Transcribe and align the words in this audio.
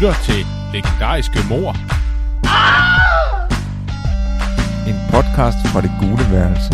lytter 0.00 0.14
til 0.24 0.46
Legendariske 0.72 1.38
Mor. 1.48 1.70
En 4.88 4.96
podcast 5.10 5.58
fra 5.72 5.80
det 5.80 5.90
gule 6.00 6.24
værelse. 6.30 6.72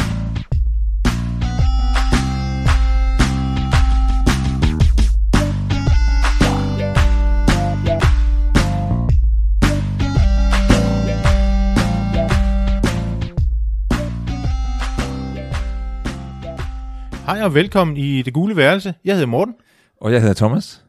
Hej 17.27 17.43
og 17.43 17.55
velkommen 17.55 17.97
i 17.97 18.23
Det 18.23 18.33
Gule 18.35 18.57
Værelse. 18.57 18.95
Jeg 19.05 19.15
hedder 19.15 19.27
Morten. 19.27 19.55
Og 20.01 20.13
jeg 20.13 20.21
hedder 20.21 20.35
Thomas. 20.35 20.86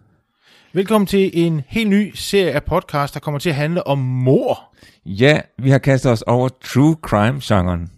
Velkommen 0.77 1.07
til 1.07 1.31
en 1.33 1.61
helt 1.67 1.89
ny 1.89 2.11
serie 2.15 2.51
af 2.51 2.63
podcast, 2.63 3.13
der 3.13 3.19
kommer 3.19 3.39
til 3.39 3.49
at 3.49 3.55
handle 3.55 3.87
om 3.87 3.97
mor. 3.97 4.75
Ja, 5.05 5.41
vi 5.57 5.69
har 5.69 5.77
kastet 5.77 6.11
os 6.11 6.21
over 6.21 6.49
true 6.63 6.95
crime-genren. 7.01 7.91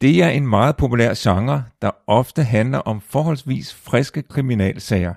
Det 0.00 0.22
er 0.22 0.28
en 0.28 0.46
meget 0.46 0.76
populær 0.76 1.14
genre, 1.16 1.64
der 1.82 1.90
ofte 2.06 2.42
handler 2.42 2.78
om 2.78 3.00
forholdsvis 3.00 3.74
friske 3.74 4.22
kriminalsager. 4.22 5.14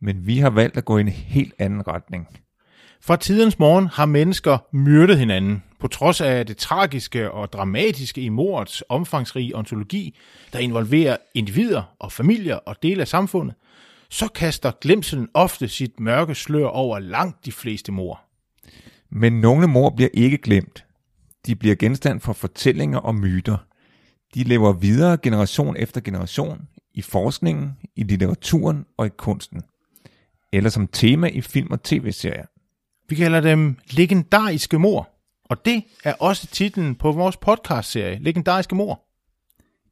Men 0.00 0.26
vi 0.26 0.38
har 0.38 0.50
valgt 0.50 0.76
at 0.76 0.84
gå 0.84 0.98
i 0.98 1.00
en 1.00 1.08
helt 1.08 1.54
anden 1.58 1.88
retning. 1.88 2.28
Fra 3.00 3.16
tidens 3.16 3.58
morgen 3.58 3.86
har 3.86 4.06
mennesker 4.06 4.58
myrdet 4.72 5.18
hinanden. 5.18 5.62
På 5.80 5.88
trods 5.88 6.20
af 6.20 6.46
det 6.46 6.56
tragiske 6.56 7.30
og 7.30 7.52
dramatiske 7.52 8.20
i 8.20 8.28
mordets 8.28 8.84
omfangsrige 8.88 9.56
ontologi, 9.56 10.16
der 10.52 10.58
involverer 10.58 11.16
individer 11.34 11.82
og 11.98 12.12
familier 12.12 12.56
og 12.56 12.76
dele 12.82 13.00
af 13.00 13.08
samfundet, 13.08 13.54
så 14.14 14.28
kaster 14.28 14.72
glemselen 14.80 15.28
ofte 15.34 15.68
sit 15.68 16.00
mørke 16.00 16.34
slør 16.34 16.66
over 16.66 16.98
langt 16.98 17.44
de 17.44 17.52
fleste 17.52 17.92
mor. 17.92 18.20
Men 19.10 19.40
nogle 19.40 19.66
mor 19.66 19.90
bliver 19.90 20.08
ikke 20.14 20.38
glemt. 20.38 20.86
De 21.46 21.56
bliver 21.56 21.74
genstand 21.74 22.20
for 22.20 22.32
fortællinger 22.32 22.98
og 22.98 23.14
myter. 23.14 23.56
De 24.34 24.42
lever 24.42 24.72
videre 24.72 25.16
generation 25.16 25.76
efter 25.76 26.00
generation 26.00 26.60
i 26.94 27.02
forskningen, 27.02 27.72
i 27.96 28.02
litteraturen 28.02 28.84
og 28.96 29.06
i 29.06 29.10
kunsten. 29.16 29.62
Eller 30.52 30.70
som 30.70 30.86
tema 30.86 31.26
i 31.26 31.40
film 31.40 31.70
og 31.70 31.82
tv-serier. 31.82 32.46
Vi 33.08 33.14
kalder 33.14 33.40
dem 33.40 33.78
legendariske 33.90 34.78
mor. 34.78 35.08
Og 35.44 35.64
det 35.64 35.84
er 36.04 36.12
også 36.12 36.46
titlen 36.46 36.94
på 36.94 37.12
vores 37.12 37.36
podcastserie, 37.36 38.18
Legendariske 38.22 38.74
Mor. 38.74 39.02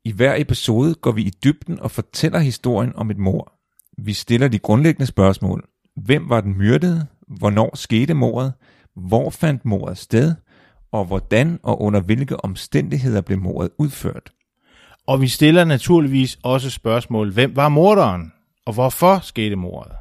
I 0.04 0.12
hver 0.12 0.34
episode 0.38 0.94
går 0.94 1.12
vi 1.12 1.22
i 1.22 1.30
dybden 1.44 1.80
og 1.80 1.90
fortæller 1.90 2.38
historien 2.38 2.96
om 2.96 3.10
et 3.10 3.18
mor. 3.18 3.61
Vi 3.98 4.12
stiller 4.12 4.48
de 4.48 4.58
grundlæggende 4.58 5.06
spørgsmål. 5.06 5.64
Hvem 5.96 6.28
var 6.28 6.40
den 6.40 6.58
myrdede? 6.58 7.06
Hvornår 7.28 7.76
skete 7.76 8.14
mordet? 8.14 8.52
Hvor 8.96 9.30
fandt 9.30 9.64
mordet 9.64 9.98
sted? 9.98 10.34
Og 10.92 11.04
hvordan 11.04 11.58
og 11.62 11.82
under 11.82 12.00
hvilke 12.00 12.44
omstændigheder 12.44 13.20
blev 13.20 13.38
mordet 13.38 13.70
udført? 13.78 14.32
Og 15.06 15.20
vi 15.20 15.28
stiller 15.28 15.64
naturligvis 15.64 16.38
også 16.42 16.70
spørgsmål, 16.70 17.32
hvem 17.32 17.56
var 17.56 17.68
morderen? 17.68 18.32
Og 18.66 18.72
hvorfor 18.72 19.18
skete 19.18 19.56
mordet? 19.56 19.92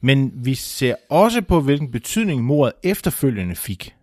Men 0.00 0.32
vi 0.34 0.54
ser 0.54 0.94
også 1.10 1.42
på, 1.42 1.60
hvilken 1.60 1.90
betydning 1.90 2.44
mordet 2.44 2.72
efterfølgende 2.82 3.54
fik. 3.54 3.94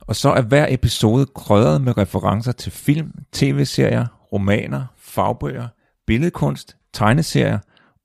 Og 0.00 0.16
så 0.16 0.32
er 0.32 0.42
hver 0.42 0.66
episode 0.70 1.26
krødret 1.26 1.80
med 1.80 1.98
referencer 1.98 2.52
til 2.52 2.72
film, 2.72 3.12
tv-serier, 3.32 4.06
romaner, 4.32 4.84
fagbøger, 4.98 5.68
billedkunst, 6.06 6.76
tegneserier 6.92 7.58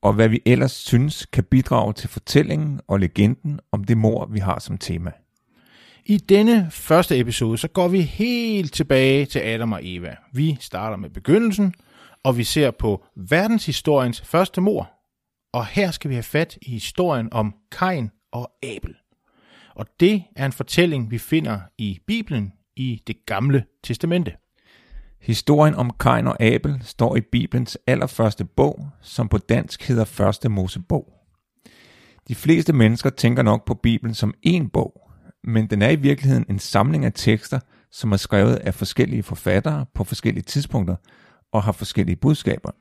og 0.06 0.14
hvad 0.14 0.30
vi 0.30 0.42
ellers 0.46 0.72
synes 0.72 1.26
kan 1.26 1.44
bidrage 1.44 1.94
til 1.94 2.10
fortællingen 2.10 2.82
og 2.88 3.00
legenden 3.00 3.60
om 3.72 3.84
det 3.84 3.98
mor, 3.98 4.26
vi 4.26 4.40
har 4.40 4.60
som 4.60 4.78
tema. 4.78 5.12
I 6.06 6.18
denne 6.18 6.68
første 6.72 7.20
episode, 7.20 7.58
så 7.58 7.68
går 7.68 7.88
vi 7.88 8.02
helt 8.02 8.74
tilbage 8.74 9.26
til 9.26 9.40
Adam 9.40 9.72
og 9.72 9.80
Eva. 9.84 10.16
Vi 10.34 10.58
starter 10.60 10.98
med 10.98 11.10
begyndelsen, 11.10 11.74
og 12.24 12.38
vi 12.38 12.44
ser 12.44 12.72
på 12.72 13.06
verdenshistoriens 13.16 14.22
første 14.22 14.62
mor. 14.62 14.92
Og 15.54 15.66
her 15.66 15.92
skal 15.92 16.10
vi 16.10 16.16
have 16.16 16.24
fat 16.24 16.58
i 16.62 16.72
historien 16.72 17.34
om 17.34 17.56
Kain 17.72 18.12
og 18.32 18.52
Abel. 18.64 18.96
Og 19.76 19.86
det 20.00 20.24
er 20.36 20.46
en 20.46 20.52
fortælling, 20.52 21.12
vi 21.12 21.18
finder 21.18 21.60
i 21.78 22.00
Bibelen 22.08 22.54
i 22.76 23.02
det 23.08 23.26
gamle 23.26 23.66
testamente. 23.84 24.34
Historien 25.22 25.76
om 25.76 25.92
Kain 26.00 26.28
og 26.28 26.42
Abel 26.44 26.82
står 26.82 27.16
i 27.16 27.22
Bibelens 27.22 27.78
allerførste 27.88 28.46
bog, 28.46 28.88
som 29.02 29.30
på 29.30 29.38
dansk 29.38 29.88
hedder 29.88 30.06
Første 30.06 30.50
Mosebog. 30.50 31.14
De 32.28 32.36
fleste 32.36 32.74
mennesker 32.74 33.10
tænker 33.10 33.44
nok 33.44 33.66
på 33.66 33.74
Bibelen 33.74 34.14
som 34.14 34.34
én 34.48 34.70
bog, 34.74 35.12
men 35.44 35.68
den 35.68 35.82
er 35.82 35.90
i 35.90 35.96
virkeligheden 35.96 36.46
en 36.50 36.60
samling 36.60 37.06
af 37.06 37.12
tekster, 37.16 37.60
som 37.92 38.12
er 38.12 38.18
skrevet 38.18 38.56
af 38.56 38.74
forskellige 38.74 39.24
forfattere 39.24 39.86
på 39.94 40.04
forskellige 40.04 40.44
tidspunkter 40.44 40.96
og 41.52 41.64
har 41.64 41.72
forskellige 41.72 42.16
budskaber. 42.16 42.72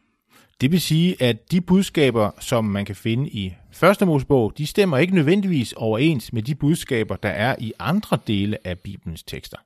Det 0.61 0.73
vil 0.73 0.81
sige, 0.81 1.23
at 1.23 1.50
de 1.50 1.61
budskaber, 1.61 2.31
som 2.41 2.65
man 2.65 2.84
kan 2.84 2.97
finde 2.97 3.28
i 3.28 3.55
Første 3.73 4.06
Mosebog, 4.06 4.53
de 4.59 4.67
stemmer 4.67 4.99
ikke 4.99 5.15
nødvendigvis 5.15 5.73
overens 5.73 6.33
med 6.33 6.43
de 6.43 6.55
budskaber, 6.55 7.17
der 7.17 7.28
er 7.28 7.56
i 7.59 7.73
andre 7.78 8.19
dele 8.27 8.67
af 8.67 8.78
Bibelens 8.78 9.23
tekster. 9.23 9.59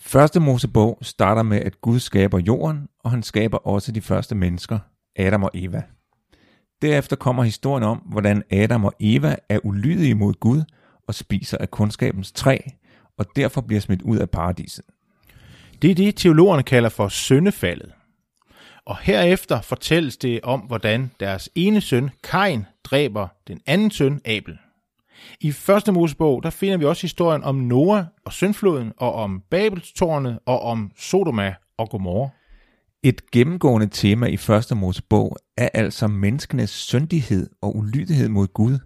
Første 0.00 0.40
Mosebog 0.40 0.98
starter 1.02 1.42
med, 1.42 1.60
at 1.60 1.80
Gud 1.80 2.00
skaber 2.00 2.38
jorden, 2.38 2.88
og 3.04 3.10
han 3.10 3.22
skaber 3.22 3.58
også 3.58 3.92
de 3.92 4.00
første 4.00 4.34
mennesker, 4.34 4.78
Adam 5.16 5.42
og 5.42 5.50
Eva. 5.54 5.82
Derefter 6.82 7.16
kommer 7.16 7.42
historien 7.42 7.84
om, 7.84 7.98
hvordan 7.98 8.42
Adam 8.50 8.84
og 8.84 8.92
Eva 9.00 9.36
er 9.48 9.58
ulydige 9.64 10.14
mod 10.14 10.34
Gud 10.34 10.62
og 11.08 11.14
spiser 11.14 11.58
af 11.58 11.70
kundskabens 11.70 12.32
træ, 12.32 12.58
og 13.18 13.26
derfor 13.36 13.60
bliver 13.60 13.80
smidt 13.80 14.02
ud 14.02 14.18
af 14.18 14.30
paradiset. 14.30 14.84
Det 15.82 15.90
er 15.90 15.94
det, 15.94 16.16
teologerne 16.16 16.62
kalder 16.62 16.88
for 16.88 17.08
syndefaldet. 17.08 17.92
Og 18.84 18.98
herefter 18.98 19.60
fortælles 19.60 20.16
det 20.16 20.40
om, 20.42 20.60
hvordan 20.60 21.10
deres 21.20 21.48
ene 21.54 21.80
søn, 21.80 22.10
Kain, 22.24 22.66
dræber 22.84 23.28
den 23.48 23.60
anden 23.66 23.90
søn, 23.90 24.20
Abel. 24.24 24.58
I 25.40 25.52
første 25.52 25.92
Mosebog, 25.92 26.42
der 26.42 26.50
finder 26.50 26.76
vi 26.76 26.84
også 26.84 27.02
historien 27.02 27.44
om 27.44 27.54
Noah 27.54 28.04
og 28.24 28.32
syndfloden, 28.32 28.92
og 28.96 29.12
om 29.12 29.42
Babelstårnet, 29.50 30.38
og 30.46 30.62
om 30.62 30.90
Sodoma 30.96 31.54
og 31.78 31.90
Gomorra. 31.90 32.28
Et 33.02 33.30
gennemgående 33.30 33.86
tema 33.86 34.26
i 34.26 34.36
første 34.36 34.74
Mosebog 34.74 35.36
er 35.56 35.68
altså 35.74 36.06
menneskenes 36.06 36.70
syndighed 36.70 37.50
og 37.62 37.76
ulydighed 37.76 38.28
mod 38.28 38.46
Gud, 38.46 38.78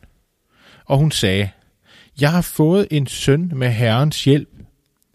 Og 0.85 0.99
hun 0.99 1.11
sagde, 1.11 1.51
Jeg 2.21 2.33
har 2.33 2.43
fået 2.43 2.89
en 2.91 3.07
søn 3.07 3.53
med 3.55 3.71
Herrens 3.71 4.25
hjælp. 4.25 4.49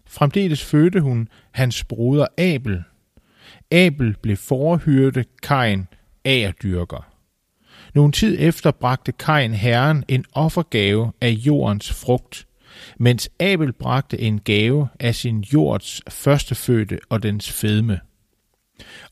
Fremdeles 0.06 0.64
fødte 0.64 1.00
hun 1.00 1.28
hans 1.50 1.84
broder 1.84 2.26
Abel. 2.38 2.82
Abel 3.70 4.16
blev 4.22 4.36
forhyrte 4.36 5.24
Kain 5.42 5.86
agerdyrker. 6.24 7.12
Nogen 7.94 8.12
tid 8.12 8.36
efter 8.40 8.70
bragte 8.70 9.12
Kain 9.12 9.54
herren 9.54 10.04
en 10.08 10.24
offergave 10.32 11.12
af 11.20 11.30
jordens 11.30 11.92
frugt, 11.92 12.46
mens 12.98 13.30
Abel 13.40 13.72
bragte 13.72 14.20
en 14.20 14.40
gave 14.40 14.88
af 15.00 15.14
sin 15.14 15.40
jords 15.40 16.00
førstefødte 16.08 16.98
og 17.08 17.22
dens 17.22 17.52
fedme. 17.52 18.00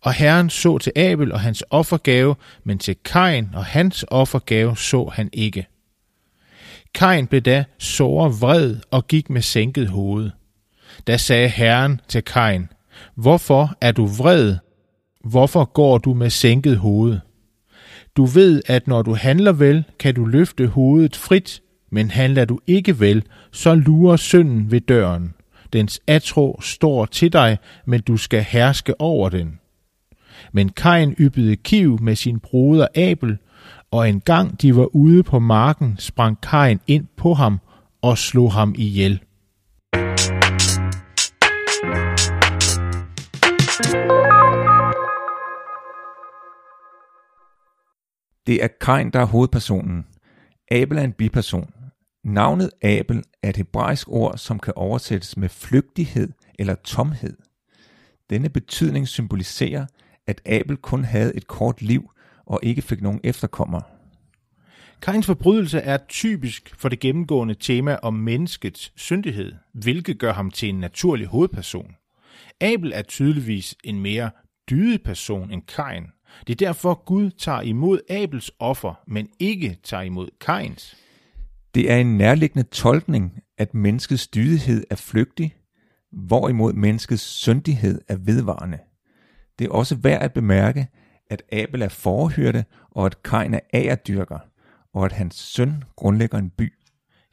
Og 0.01 0.13
herren 0.13 0.51
så 0.51 0.79
til 0.79 0.93
Abel 0.97 1.33
og 1.33 1.41
hans 1.41 1.65
offergave, 1.71 2.35
men 2.65 2.79
til 2.79 2.97
Kain 3.05 3.49
og 3.55 3.65
hans 3.65 4.05
offergave 4.09 4.77
så 4.77 5.11
han 5.15 5.31
ikke. 5.33 5.67
Kain 6.95 7.27
blev 7.27 7.41
da 7.41 7.65
såre 7.79 8.31
vred 8.31 8.77
og 8.91 9.07
gik 9.07 9.31
med 9.31 9.43
sænket 9.43 9.89
hoved. 9.89 10.31
Da 11.07 11.17
sagde 11.17 11.49
herren 11.49 12.01
til 12.09 12.23
Kain, 12.23 12.69
Hvorfor 13.15 13.77
er 13.81 13.93
du 13.93 14.07
vred? 14.07 14.57
Hvorfor 15.25 15.65
går 15.65 15.99
du 15.99 16.15
med 16.15 16.31
sænket 16.31 16.77
hoved? 16.77 17.19
Du 18.17 18.25
ved, 18.25 18.63
at 18.67 18.87
når 18.87 19.03
du 19.03 19.15
handler 19.15 19.53
vel, 19.53 19.85
kan 19.99 20.15
du 20.15 20.25
løfte 20.25 20.67
hovedet 20.67 21.17
frit, 21.17 21.63
men 21.91 22.11
handler 22.11 22.45
du 22.45 22.61
ikke 22.67 23.01
vel, 23.01 23.23
så 23.53 23.75
lurer 23.75 24.17
synden 24.17 24.71
ved 24.71 24.81
døren. 24.81 25.35
Dens 25.73 26.01
atro 26.07 26.61
står 26.61 27.07
til 27.07 27.33
dig, 27.33 27.59
men 27.85 28.01
du 28.01 28.17
skal 28.17 28.43
herske 28.43 29.01
over 29.01 29.29
den. 29.29 29.59
Men 30.53 30.69
Kain 30.69 31.13
yppede 31.13 31.57
kiv 31.57 32.03
med 32.03 32.17
sin 32.17 32.41
broder 32.41 32.87
Abel, 32.95 33.39
og 33.91 34.09
en 34.09 34.21
gang 34.21 34.63
de 34.63 34.77
var 34.77 34.97
ude 34.97 35.23
på 35.23 35.39
marken, 35.39 35.97
sprang 35.99 36.41
Kain 36.41 36.81
ind 36.87 37.07
på 37.17 37.35
ham 37.35 37.61
og 38.03 38.19
slog 38.19 38.53
ham 38.53 38.75
ihjel. 38.79 39.21
Det 48.47 48.65
er 48.65 48.69
Kain, 48.81 49.11
der 49.11 49.21
er 49.21 49.25
hovedpersonen. 49.25 50.07
Abel 50.71 50.99
er 50.99 51.03
en 51.03 51.13
biperson, 51.13 51.71
Navnet 52.27 52.71
Abel 52.83 53.23
er 53.43 53.49
et 53.49 53.57
hebraisk 53.57 54.09
ord, 54.09 54.39
som 54.39 54.59
kan 54.59 54.73
oversættes 54.77 55.37
med 55.37 55.49
flygtighed 55.49 56.33
eller 56.59 56.75
tomhed. 56.75 57.37
Denne 58.31 58.49
betydning 58.49 59.09
symboliserer, 59.09 59.87
at 60.27 60.41
Abel 60.47 60.77
kun 60.77 61.05
havde 61.05 61.37
et 61.37 61.47
kort 61.47 61.83
liv 61.83 62.11
og 62.47 62.61
ikke 62.63 62.83
fik 62.83 63.03
nogen 63.03 63.21
efterkommere. 63.25 63.83
Kains 65.03 65.27
forbrydelse 65.27 65.79
er 65.79 65.99
typisk 66.09 66.75
for 66.79 66.89
det 66.89 67.01
gennemgående 67.01 67.55
tema 67.55 67.99
om 68.03 68.15
menneskets 68.15 68.93
syndighed, 68.97 69.53
hvilket 69.73 70.19
gør 70.19 70.33
ham 70.33 70.51
til 70.51 70.69
en 70.69 70.81
naturlig 70.81 71.27
hovedperson. 71.27 71.95
Abel 72.61 72.93
er 72.95 73.03
tydeligvis 73.03 73.75
en 73.85 74.01
mere 74.01 74.31
dydig 74.71 75.03
person 75.03 75.51
end 75.51 75.63
Kain. 75.63 76.07
Det 76.47 76.53
er 76.53 76.67
derfor, 76.67 77.03
Gud 77.05 77.31
tager 77.31 77.61
imod 77.61 78.01
Abels 78.11 78.51
offer, 78.59 78.95
men 79.07 79.29
ikke 79.39 79.79
tager 79.83 80.03
imod 80.03 80.29
Kains. 80.41 81.06
Det 81.77 81.91
er 81.91 81.97
en 81.97 82.19
nærliggende 82.19 82.69
tolkning, 82.69 83.43
at 83.59 83.75
menneskets 83.75 84.29
dydighed 84.29 84.85
er 84.91 84.97
flygtig, 84.97 85.57
hvorimod 86.13 86.73
menneskets 86.73 87.23
syndighed 87.23 88.01
er 88.09 88.17
vedvarende. 88.17 88.79
Det 89.59 89.67
er 89.67 89.71
også 89.71 89.97
værd 89.97 90.23
at 90.23 90.33
bemærke, 90.33 90.89
at 91.31 91.43
Abel 91.53 91.83
er 91.83 91.89
forhyrte, 91.89 92.65
og 92.91 93.07
at 93.07 93.23
Kain 93.23 93.55
er 93.55 93.61
agerdyrker, 93.73 94.39
og 94.95 95.05
at 95.05 95.13
hans 95.13 95.35
søn 95.35 95.85
grundlægger 95.97 96.39
en 96.39 96.51
by. 96.51 96.73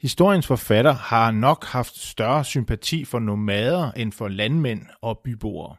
Historiens 0.00 0.46
forfatter 0.46 0.92
har 0.92 1.30
nok 1.30 1.64
haft 1.64 1.98
større 1.98 2.44
sympati 2.44 3.04
for 3.04 3.18
nomader 3.18 3.92
end 3.92 4.12
for 4.12 4.28
landmænd 4.28 4.82
og 5.02 5.20
byboere. 5.24 5.76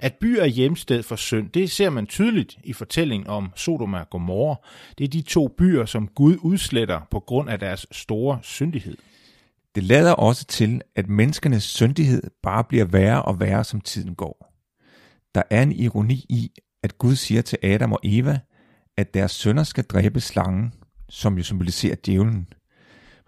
At 0.00 0.14
by 0.20 0.38
er 0.38 0.46
hjemsted 0.46 1.02
for 1.02 1.16
synd, 1.16 1.50
det 1.50 1.70
ser 1.70 1.90
man 1.90 2.06
tydeligt 2.06 2.58
i 2.64 2.72
fortællingen 2.72 3.26
om 3.26 3.52
Sodom 3.56 3.94
og 3.94 4.10
Gomorra. 4.10 4.56
Det 4.98 5.04
er 5.04 5.08
de 5.08 5.22
to 5.22 5.48
byer, 5.58 5.84
som 5.84 6.08
Gud 6.08 6.36
udsletter 6.40 7.00
på 7.10 7.20
grund 7.20 7.50
af 7.50 7.58
deres 7.58 7.86
store 7.92 8.38
syndighed. 8.42 8.96
Det 9.74 9.82
lader 9.82 10.12
også 10.12 10.44
til, 10.44 10.80
at 10.96 11.08
menneskenes 11.08 11.62
syndighed 11.62 12.22
bare 12.42 12.64
bliver 12.64 12.84
værre 12.84 13.22
og 13.22 13.40
værre, 13.40 13.64
som 13.64 13.80
tiden 13.80 14.14
går. 14.14 14.54
Der 15.34 15.42
er 15.50 15.62
en 15.62 15.72
ironi 15.72 16.26
i, 16.28 16.52
at 16.82 16.98
Gud 16.98 17.16
siger 17.16 17.42
til 17.42 17.58
Adam 17.62 17.92
og 17.92 18.00
Eva, 18.02 18.40
at 18.96 19.14
deres 19.14 19.32
sønner 19.32 19.62
skal 19.62 19.84
dræbe 19.84 20.20
slangen, 20.20 20.72
som 21.08 21.36
jo 21.36 21.42
symboliserer 21.42 21.96
djævlen. 22.06 22.48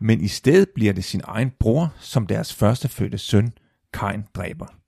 Men 0.01 0.21
i 0.21 0.29
stedet 0.29 0.69
bliver 0.75 0.93
det 0.93 1.05
sin 1.05 1.21
egen 1.25 1.51
bror, 1.61 1.95
som 2.01 2.27
deres 2.27 2.55
førstefødte 2.55 3.19
søn, 3.19 3.53
Kain, 3.93 4.25
dræber. 4.35 4.80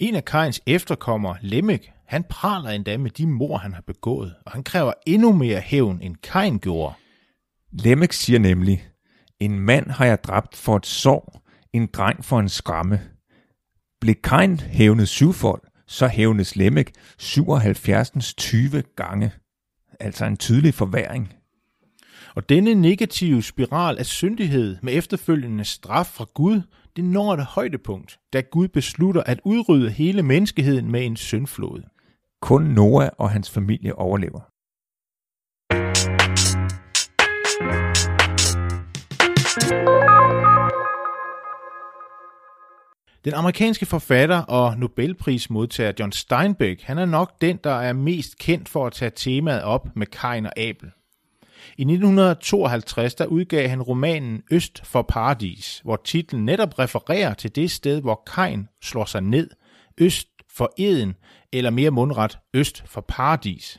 En 0.00 0.14
af 0.14 0.24
Kajns 0.24 0.60
efterkommere, 0.66 1.36
Lemmek, 1.40 1.92
han 2.06 2.24
praler 2.24 2.70
endda 2.70 2.96
med 2.96 3.10
de 3.10 3.26
mor, 3.26 3.56
han 3.56 3.74
har 3.74 3.82
begået, 3.86 4.34
og 4.46 4.52
han 4.52 4.62
kræver 4.62 4.92
endnu 5.06 5.32
mere 5.32 5.60
hævn, 5.60 6.02
end 6.02 6.16
Kajn 6.22 6.58
gjorde. 6.58 6.94
Lemmek 7.72 8.12
siger 8.12 8.38
nemlig, 8.38 8.88
en 9.40 9.58
mand 9.58 9.90
har 9.90 10.04
jeg 10.04 10.24
dræbt 10.24 10.56
for 10.56 10.76
et 10.76 10.86
sår, 10.86 11.42
en 11.72 11.86
dreng 11.86 12.24
for 12.24 12.40
en 12.40 12.48
skramme. 12.48 13.00
Blev 14.00 14.14
Kajn 14.14 14.60
hævnet 14.60 15.08
syvfold, 15.08 15.62
så 15.86 16.06
hævnes 16.06 16.56
Lemmek 16.56 16.90
77. 17.18 18.34
20 18.34 18.82
gange. 18.96 19.32
Altså 20.00 20.24
en 20.24 20.36
tydelig 20.36 20.74
forværing. 20.74 21.32
Og 22.36 22.48
denne 22.48 22.74
negative 22.74 23.42
spiral 23.42 23.98
af 23.98 24.06
syndighed 24.06 24.76
med 24.82 24.94
efterfølgende 24.94 25.64
straf 25.64 26.06
fra 26.06 26.26
Gud, 26.34 26.62
det 26.96 27.04
når 27.04 27.34
et 27.34 27.44
højdepunkt, 27.44 28.18
da 28.32 28.40
Gud 28.40 28.68
beslutter 28.68 29.22
at 29.22 29.40
udrydde 29.44 29.90
hele 29.90 30.22
menneskeheden 30.22 30.90
med 30.90 31.06
en 31.06 31.16
syndflod. 31.16 31.82
Kun 32.42 32.62
Noah 32.62 33.08
og 33.18 33.30
hans 33.30 33.50
familie 33.50 33.94
overlever. 33.94 34.40
Den 43.24 43.34
amerikanske 43.34 43.86
forfatter 43.86 44.42
og 44.42 44.78
Nobelprismodtager 44.78 45.92
John 45.98 46.12
Steinbeck, 46.12 46.82
han 46.82 46.98
er 46.98 47.04
nok 47.04 47.40
den, 47.40 47.58
der 47.64 47.74
er 47.74 47.92
mest 47.92 48.38
kendt 48.38 48.68
for 48.68 48.86
at 48.86 48.92
tage 48.92 49.12
temaet 49.16 49.62
op 49.62 49.88
med 49.96 50.06
Kain 50.06 50.46
og 50.46 50.58
Abel. 50.58 50.90
I 51.78 51.82
1952 51.82 53.14
der 53.14 53.26
udgav 53.26 53.68
han 53.68 53.82
romanen 53.82 54.42
Øst 54.50 54.86
for 54.86 55.02
Paradis, 55.02 55.80
hvor 55.84 56.00
titlen 56.04 56.44
netop 56.44 56.78
refererer 56.78 57.34
til 57.34 57.56
det 57.56 57.70
sted, 57.70 58.00
hvor 58.00 58.22
Kain 58.34 58.68
slår 58.82 59.04
sig 59.04 59.20
ned, 59.20 59.50
øst 59.98 60.28
for 60.56 60.72
Eden, 60.78 61.14
eller 61.52 61.70
mere 61.70 61.90
mundret, 61.90 62.38
øst 62.54 62.84
for 62.86 63.00
Paradis. 63.08 63.78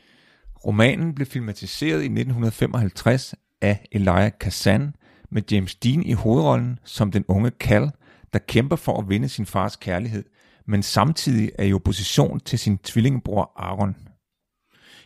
Romanen 0.65 1.15
blev 1.15 1.27
filmatiseret 1.27 2.01
i 2.01 2.05
1955 2.05 3.35
af 3.61 3.85
Elijah 3.91 4.31
Kazan 4.39 4.95
med 5.29 5.41
James 5.51 5.75
Dean 5.75 6.03
i 6.03 6.13
hovedrollen 6.13 6.79
som 6.83 7.11
den 7.11 7.25
unge 7.27 7.51
Cal, 7.59 7.91
der 8.33 8.39
kæmper 8.39 8.75
for 8.75 8.97
at 9.01 9.09
vinde 9.09 9.29
sin 9.29 9.45
fars 9.45 9.75
kærlighed, 9.75 10.23
men 10.67 10.83
samtidig 10.83 11.51
er 11.59 11.63
i 11.63 11.73
opposition 11.73 12.39
til 12.39 12.59
sin 12.59 12.77
tvillingebror 12.77 13.51
Aaron. 13.55 13.95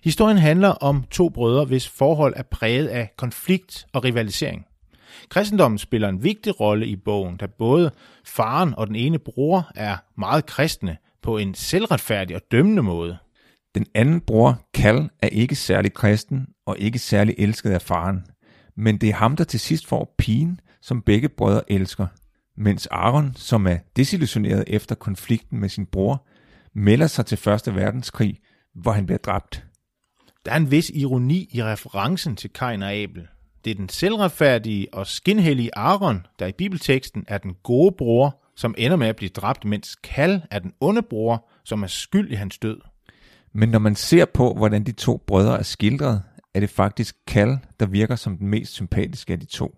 Historien 0.06 0.38
handler 0.38 0.70
om 0.70 1.04
to 1.12 1.30
brødre, 1.30 1.66
hvis 1.66 1.90
forhold 1.90 2.34
er 2.36 2.44
præget 2.44 2.88
af 2.88 3.14
konflikt 3.18 3.86
og 3.94 4.04
rivalisering. 4.04 4.66
Kristendommen 5.30 5.78
spiller 5.78 6.10
en 6.10 6.24
vigtig 6.24 6.60
rolle 6.60 6.88
i 6.88 6.96
bogen, 6.96 7.38
da 7.38 7.46
både 7.46 7.92
faren 8.26 8.74
og 8.78 8.88
den 8.88 8.96
ene 8.96 9.20
bror 9.20 9.72
er 9.76 9.98
meget 10.18 10.46
kristne 10.46 10.98
på 11.24 11.38
en 11.38 11.54
selvretfærdig 11.54 12.36
og 12.36 12.42
dømmende 12.52 12.84
måde. 12.84 13.18
Den 13.76 13.86
anden 13.96 14.22
bror, 14.22 14.62
Kal, 14.74 15.10
er 15.22 15.28
ikke 15.28 15.56
særlig 15.56 15.94
kristen 15.94 16.48
og 16.66 16.78
ikke 16.80 17.00
særlig 17.00 17.36
elsket 17.38 17.72
af 17.72 17.82
faren. 17.82 18.26
Men 18.78 18.98
det 18.98 19.10
er 19.10 19.14
ham, 19.14 19.36
der 19.36 19.44
til 19.44 19.60
sidst 19.60 19.88
får 19.88 20.16
pigen, 20.18 20.60
som 20.82 21.02
begge 21.02 21.30
brødre 21.30 21.72
elsker. 21.72 22.08
Mens 22.58 22.88
Aaron, 22.88 23.34
som 23.36 23.68
er 23.68 23.78
desillusioneret 23.96 24.64
efter 24.68 24.96
konflikten 24.96 25.60
med 25.60 25.70
sin 25.70 25.86
bror, 25.86 26.28
melder 26.76 27.08
sig 27.08 27.26
til 27.26 27.38
Første 27.38 27.76
Verdenskrig, 27.76 28.40
hvor 28.76 28.92
han 28.92 29.06
bliver 29.06 29.20
dræbt. 29.20 29.66
Der 30.46 30.52
er 30.52 30.56
en 30.56 30.72
vis 30.72 30.90
ironi 30.90 31.50
i 31.52 31.64
referencen 31.64 32.36
til 32.36 32.50
Kain 32.50 32.84
og 32.84 32.94
Abel. 32.94 33.28
Det 33.66 33.72
er 33.72 33.76
den 33.76 33.90
selvretfærdige 33.90 34.88
og 34.94 35.08
skinhellige 35.08 35.78
Aaron, 35.78 36.26
der 36.40 36.46
i 36.46 36.52
bibelteksten 36.52 37.26
er 37.28 37.38
den 37.38 37.56
gode 37.64 37.96
bror, 37.98 38.42
som 38.56 38.76
ender 38.78 38.98
med 38.98 39.08
at 39.08 39.16
blive 39.16 39.30
dræbt, 39.30 39.66
mens 39.66 39.96
Kal 39.96 40.42
er 40.52 40.60
den 40.60 40.74
onde 40.80 41.02
bror, 41.02 41.48
som 41.64 41.84
er 41.84 41.88
skyld 41.88 42.32
i 42.32 42.36
hans 42.36 42.58
død. 42.58 42.78
Men 43.54 43.70
når 43.70 43.80
man 43.80 43.96
ser 43.96 44.26
på, 44.26 44.54
hvordan 44.54 44.84
de 44.84 44.92
to 44.92 45.24
brødre 45.28 45.60
er 45.60 45.64
skildret, 45.64 46.22
er 46.54 46.60
det 46.60 46.70
faktisk 46.70 47.16
Kal, 47.28 47.58
der 47.80 47.86
virker 47.86 48.16
som 48.16 48.38
den 48.38 48.48
mest 48.48 48.74
sympatiske 48.74 49.34
af 49.34 49.40
de 49.40 49.46
to. 49.46 49.76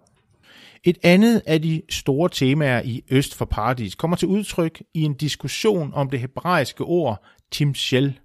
Et 0.83 0.97
andet 1.03 1.41
af 1.45 1.62
de 1.62 1.81
store 1.89 2.29
temaer 2.29 2.81
i 2.81 3.03
Øst 3.09 3.36
for 3.36 3.45
Paradis 3.45 3.95
kommer 3.95 4.17
til 4.17 4.27
udtryk 4.27 4.83
i 4.93 5.01
en 5.01 5.13
diskussion 5.13 5.93
om 5.93 6.09
det 6.09 6.19
hebraiske 6.19 6.83
ord 6.83 7.25
timshel, 7.51 8.19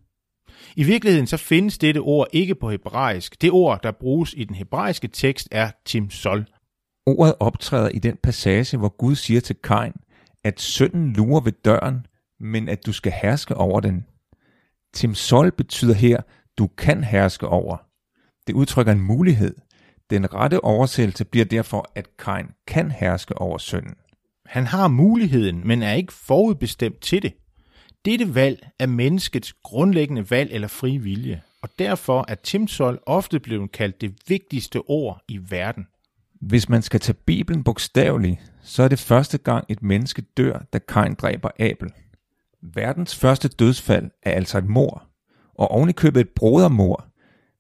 i 0.77 0.83
virkeligheden 0.83 1.27
så 1.27 1.37
findes 1.37 1.79
dette 1.79 1.99
ord 1.99 2.29
ikke 2.33 2.55
på 2.55 2.71
hebraisk. 2.71 3.43
Det 3.43 3.51
ord, 3.51 3.83
der 3.83 3.91
bruges 3.91 4.35
i 4.37 4.45
den 4.45 4.57
hebraiske 4.57 5.09
tekst, 5.09 5.49
er 5.51 5.71
timsol. 5.85 6.47
Ordet 7.07 7.35
optræder 7.41 7.89
i 7.89 7.99
den 7.99 8.17
passage, 8.23 8.77
hvor 8.77 8.89
Gud 8.89 9.15
siger 9.15 9.41
til 9.41 9.57
Kain, 9.57 9.93
at 10.45 10.61
synden 10.61 11.13
lurer 11.13 11.41
ved 11.41 11.53
døren, 11.53 12.07
men 12.41 12.69
at 12.69 12.87
du 12.87 12.93
skal 12.93 13.13
herske 13.23 13.57
over 13.57 13.81
den. 13.81 14.05
Timsol 14.95 15.53
betyder 15.53 15.95
her, 15.95 16.21
du 16.59 16.67
kan 16.67 17.05
herske 17.05 17.49
over. 17.49 17.77
Det 18.47 18.53
udtrykker 18.53 18.93
en 18.93 19.01
mulighed. 19.01 19.55
Den 20.11 20.35
rette 20.35 20.65
oversættelse 20.65 21.25
bliver 21.25 21.45
derfor, 21.45 21.91
at 21.95 22.17
Kain 22.17 22.47
kan 22.67 22.91
herske 22.91 23.39
over 23.39 23.59
synden. 23.59 23.95
Han 24.47 24.67
har 24.67 24.89
muligheden, 24.89 25.67
men 25.67 25.83
er 25.83 25.93
ikke 25.93 26.13
forudbestemt 26.13 27.01
til 27.01 27.23
det. 27.23 27.33
Dette 28.05 28.35
valg 28.35 28.69
er 28.79 28.87
menneskets 28.87 29.53
grundlæggende 29.53 30.31
valg 30.31 30.53
eller 30.53 30.69
fri 30.69 30.97
vilje, 30.97 31.43
og 31.63 31.69
derfor 31.79 32.25
er 32.29 32.35
Timsol 32.35 33.01
ofte 33.07 33.41
blevet 33.41 33.73
kaldt 33.73 34.01
det 34.01 34.15
vigtigste 34.29 34.81
ord 34.87 35.23
i 35.29 35.41
verden. 35.51 35.87
Hvis 36.41 36.69
man 36.69 36.83
skal 36.83 37.01
tage 37.01 37.19
Bibelen 37.27 37.65
bogstaveligt, 37.65 38.53
så 38.63 38.83
er 38.83 38.89
det 38.89 38.99
første 38.99 39.39
gang 39.39 39.65
et 39.69 39.83
menneske 39.83 40.23
dør, 40.23 40.59
da 40.73 40.79
Kain 40.79 41.15
dræber 41.15 41.51
Abel. 41.59 41.93
Verdens 42.63 43.17
første 43.17 43.49
dødsfald 43.49 44.11
er 44.23 44.31
altså 44.31 44.59
et 44.59 44.69
mor, 44.69 45.07
og 45.55 45.71
ovenikøbet 45.71 46.21
et 46.21 46.29
brodermor. 46.29 47.07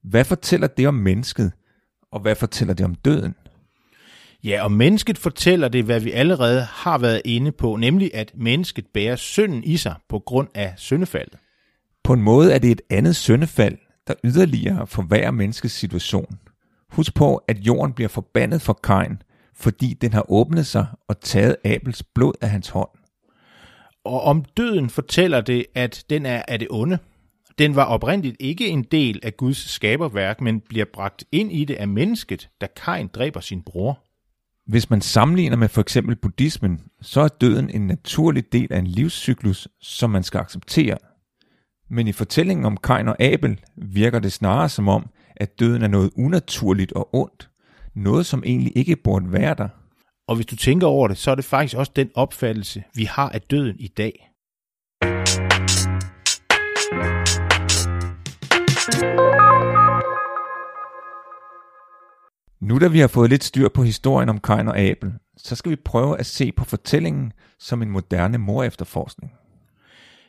Hvad 0.02 0.24
fortæller 0.24 0.66
det 0.66 0.88
om 0.88 0.94
mennesket, 0.94 1.52
og 2.10 2.20
hvad 2.20 2.34
fortæller 2.34 2.74
det 2.74 2.86
om 2.86 2.94
døden? 2.94 3.34
Ja, 4.44 4.64
og 4.64 4.72
mennesket 4.72 5.18
fortæller 5.18 5.68
det, 5.68 5.84
hvad 5.84 6.00
vi 6.00 6.12
allerede 6.12 6.62
har 6.62 6.98
været 6.98 7.22
inde 7.24 7.52
på, 7.52 7.76
nemlig 7.76 8.14
at 8.14 8.32
mennesket 8.34 8.86
bærer 8.94 9.16
synden 9.16 9.64
i 9.64 9.76
sig 9.76 9.94
på 10.08 10.18
grund 10.18 10.48
af 10.54 10.74
syndefaldet. 10.76 11.38
På 12.04 12.12
en 12.12 12.22
måde 12.22 12.52
er 12.52 12.58
det 12.58 12.70
et 12.70 12.82
andet 12.90 13.16
syndefald, 13.16 13.78
der 14.06 14.14
yderligere 14.24 14.86
forværrer 14.86 15.30
menneskets 15.30 15.74
situation. 15.74 16.38
Husk 16.90 17.14
på, 17.14 17.36
at 17.36 17.58
jorden 17.58 17.92
bliver 17.92 18.08
forbandet 18.08 18.62
for 18.62 18.72
Kain, 18.72 19.22
fordi 19.54 19.94
den 19.94 20.12
har 20.12 20.30
åbnet 20.30 20.66
sig 20.66 20.86
og 21.08 21.20
taget 21.20 21.56
Abels 21.64 22.02
blod 22.02 22.32
af 22.40 22.50
hans 22.50 22.68
hånd. 22.68 22.88
Og 24.04 24.22
om 24.22 24.44
døden 24.56 24.90
fortæller 24.90 25.40
det, 25.40 25.66
at 25.74 26.04
den 26.10 26.26
er 26.26 26.42
af 26.48 26.58
det 26.58 26.68
onde. 26.70 26.98
Den 27.58 27.76
var 27.76 27.84
oprindeligt 27.84 28.36
ikke 28.40 28.68
en 28.68 28.82
del 28.82 29.20
af 29.22 29.36
Guds 29.36 29.70
skaberværk, 29.70 30.40
men 30.40 30.60
bliver 30.60 30.86
bragt 30.92 31.24
ind 31.32 31.52
i 31.52 31.64
det 31.64 31.74
af 31.74 31.88
mennesket, 31.88 32.48
da 32.60 32.66
Kain 32.76 33.08
dræber 33.08 33.40
sin 33.40 33.62
bror. 33.62 34.11
Hvis 34.66 34.90
man 34.90 35.00
sammenligner 35.00 35.56
med 35.56 35.68
for 35.68 35.80
eksempel 35.80 36.16
buddhismen, 36.16 36.80
så 37.00 37.20
er 37.20 37.28
døden 37.28 37.70
en 37.70 37.86
naturlig 37.86 38.52
del 38.52 38.72
af 38.72 38.78
en 38.78 38.86
livscyklus, 38.86 39.68
som 39.80 40.10
man 40.10 40.22
skal 40.22 40.40
acceptere. 40.40 40.98
Men 41.90 42.08
i 42.08 42.12
fortællingen 42.12 42.66
om 42.66 42.76
Kain 42.76 43.08
og 43.08 43.22
Abel 43.22 43.60
virker 43.76 44.18
det 44.18 44.32
snarere 44.32 44.68
som 44.68 44.88
om, 44.88 45.06
at 45.36 45.60
døden 45.60 45.82
er 45.82 45.88
noget 45.88 46.10
unaturligt 46.16 46.92
og 46.92 47.14
ondt. 47.14 47.50
Noget, 47.94 48.26
som 48.26 48.42
egentlig 48.46 48.72
ikke 48.76 48.96
burde 48.96 49.32
være 49.32 49.54
der. 49.54 49.68
Og 50.28 50.36
hvis 50.36 50.46
du 50.46 50.56
tænker 50.56 50.86
over 50.86 51.08
det, 51.08 51.16
så 51.16 51.30
er 51.30 51.34
det 51.34 51.44
faktisk 51.44 51.76
også 51.76 51.92
den 51.96 52.10
opfattelse, 52.14 52.84
vi 52.94 53.04
har 53.04 53.28
af 53.28 53.40
døden 53.40 53.76
i 53.78 53.88
dag. 53.88 54.28
Nu 62.62 62.78
da 62.78 62.88
vi 62.88 62.98
har 62.98 63.08
fået 63.08 63.30
lidt 63.30 63.44
styr 63.44 63.68
på 63.68 63.82
historien 63.82 64.28
om 64.28 64.40
Kain 64.40 64.68
og 64.68 64.78
Abel, 64.78 65.12
så 65.36 65.56
skal 65.56 65.70
vi 65.70 65.76
prøve 65.76 66.18
at 66.18 66.26
se 66.26 66.52
på 66.52 66.64
fortællingen 66.64 67.32
som 67.58 67.82
en 67.82 67.90
moderne 67.90 68.38
mor 68.38 68.64
efterforskning. 68.64 69.32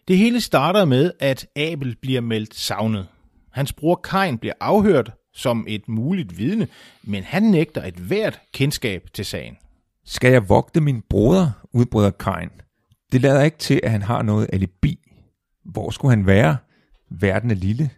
Det 0.08 0.18
hele 0.18 0.42
starter 0.42 0.86
med, 0.86 1.12
at 1.20 1.48
Abel 1.56 1.96
bliver 2.02 2.22
meldt 2.22 2.56
savnet. 2.56 3.08
Hans 3.52 3.74
bror 3.74 3.96
Kain 3.96 4.38
bliver 4.38 4.54
afhørt 4.60 5.12
som 5.34 5.66
et 5.68 5.90
muligt 5.90 6.38
vidne, 6.38 6.68
men 7.04 7.24
han 7.24 7.44
nægter 7.44 7.84
et 7.84 7.96
hvert 7.96 8.42
kendskab 8.54 9.10
til 9.14 9.26
sagen. 9.26 9.58
Skal 10.06 10.32
jeg 10.32 10.50
vogte 10.50 10.82
min 10.82 11.02
broder, 11.10 11.52
udbryder 11.74 12.12
Kain. 12.12 12.50
Det 13.12 13.22
lader 13.22 13.44
ikke 13.44 13.58
til, 13.58 13.80
at 13.84 13.92
han 13.92 14.02
har 14.02 14.22
noget 14.22 14.50
alibi. 14.54 15.00
Hvor 15.66 15.90
skulle 15.90 16.16
han 16.16 16.26
være? 16.26 16.58
Verden 17.10 17.52
er 17.52 17.56
lille. 17.56 17.90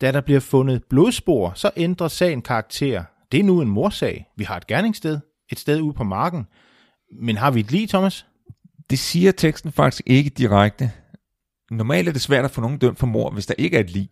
Da 0.00 0.12
der 0.12 0.20
bliver 0.20 0.40
fundet 0.40 0.84
blodspor, 0.84 1.52
så 1.54 1.70
ændrer 1.76 2.08
sagen 2.08 2.42
karakter. 2.42 3.04
Det 3.32 3.40
er 3.40 3.44
nu 3.44 3.60
en 3.60 3.68
morsag. 3.68 4.26
Vi 4.36 4.44
har 4.44 4.56
et 4.56 4.66
gerningssted, 4.66 5.20
et 5.50 5.58
sted 5.58 5.80
ude 5.80 5.94
på 5.94 6.04
marken. 6.04 6.46
Men 7.20 7.36
har 7.36 7.50
vi 7.50 7.60
et 7.60 7.72
lige, 7.72 7.86
Thomas? 7.86 8.26
Det 8.90 8.98
siger 8.98 9.32
teksten 9.32 9.72
faktisk 9.72 10.02
ikke 10.06 10.30
direkte. 10.30 10.90
Normalt 11.70 12.08
er 12.08 12.12
det 12.12 12.20
svært 12.20 12.44
at 12.44 12.50
få 12.50 12.60
nogen 12.60 12.78
dømt 12.78 12.98
for 12.98 13.06
mor, 13.06 13.30
hvis 13.30 13.46
der 13.46 13.54
ikke 13.58 13.76
er 13.76 13.80
et 13.80 13.90
lig. 13.90 14.08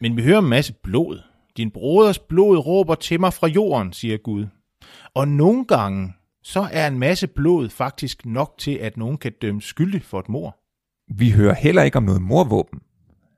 Men 0.00 0.16
vi 0.16 0.22
hører 0.22 0.38
en 0.38 0.48
masse 0.48 0.72
blod. 0.82 1.20
Din 1.56 1.70
broders 1.70 2.18
blod 2.18 2.58
råber 2.58 2.94
til 2.94 3.20
mig 3.20 3.34
fra 3.34 3.46
jorden, 3.46 3.92
siger 3.92 4.16
Gud. 4.16 4.46
Og 5.14 5.28
nogle 5.28 5.64
gange, 5.64 6.12
så 6.42 6.68
er 6.72 6.86
en 6.86 6.98
masse 6.98 7.26
blod 7.26 7.68
faktisk 7.68 8.26
nok 8.26 8.54
til, 8.58 8.74
at 8.74 8.96
nogen 8.96 9.18
kan 9.18 9.32
dømmes 9.42 9.64
skyldig 9.64 10.02
for 10.02 10.20
et 10.20 10.28
mor. 10.28 10.56
Vi 11.14 11.30
hører 11.30 11.54
heller 11.54 11.82
ikke 11.82 11.96
om 11.96 12.02
noget 12.02 12.22
morvåben. 12.22 12.80